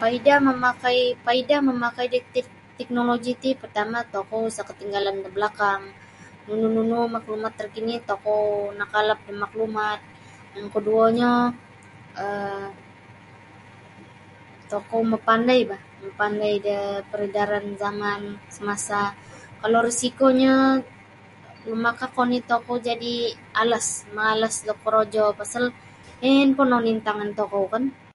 Paidah 0.00 0.38
mamakai 0.48 0.98
paidah 1.24 1.60
mamakai 1.68 2.06
da 2.12 2.18
tek 2.34 2.46
teknoloji 2.78 3.32
ti 3.42 3.50
partama' 3.60 4.08
tokou 4.14 4.42
isa' 4.50 4.68
ketinggalan 4.70 5.16
da 5.24 5.28
belakang 5.36 5.82
nunu 6.46 6.66
nunu 6.76 6.98
maklumat 7.14 7.52
terkini 7.58 7.94
tokou 8.10 8.42
nakalap 8.80 9.18
da 9.26 9.32
maklumat 9.42 10.00
yang 10.54 10.68
koduonyo 10.74 11.34
um 12.24 12.66
tokou 14.72 15.00
mapandai 15.12 15.60
bah 15.70 15.80
mapandai 16.04 16.54
da 16.66 16.78
peredaran 17.10 17.66
zaman 17.82 18.20
semasa 18.56 19.00
kalau 19.60 19.80
risikonyo 19.88 20.56
lumakak 21.68 22.12
oni' 22.22 22.46
tokou 22.50 22.76
jadi' 22.88 23.30
alas 23.62 23.86
malas 24.18 24.54
bokorojo 24.68 25.22
pasal 25.40 25.64
hinpun 26.22 26.68
oni 26.78 26.90
antangan 26.96 27.30
tokou 27.40 27.66
kan. 27.74 27.84